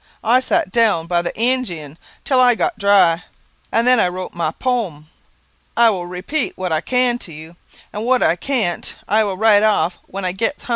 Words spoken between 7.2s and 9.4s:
you, and what I can't I will